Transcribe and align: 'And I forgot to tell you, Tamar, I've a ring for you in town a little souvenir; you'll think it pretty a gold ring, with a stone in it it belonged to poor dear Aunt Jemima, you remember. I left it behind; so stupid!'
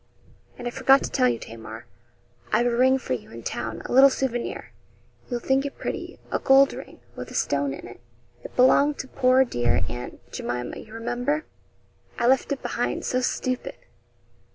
'And 0.57 0.67
I 0.67 0.71
forgot 0.71 1.03
to 1.03 1.11
tell 1.11 1.29
you, 1.29 1.37
Tamar, 1.37 1.85
I've 2.51 2.65
a 2.65 2.75
ring 2.75 2.97
for 2.97 3.13
you 3.13 3.29
in 3.29 3.43
town 3.43 3.83
a 3.85 3.91
little 3.91 4.09
souvenir; 4.09 4.71
you'll 5.29 5.39
think 5.39 5.63
it 5.63 5.77
pretty 5.77 6.17
a 6.31 6.39
gold 6.39 6.73
ring, 6.73 6.99
with 7.15 7.29
a 7.29 7.35
stone 7.35 7.71
in 7.71 7.85
it 7.85 8.01
it 8.43 8.55
belonged 8.55 8.97
to 8.97 9.07
poor 9.07 9.45
dear 9.45 9.83
Aunt 9.89 10.19
Jemima, 10.31 10.79
you 10.79 10.91
remember. 10.91 11.45
I 12.17 12.25
left 12.25 12.51
it 12.51 12.63
behind; 12.63 13.05
so 13.05 13.21
stupid!' 13.21 13.75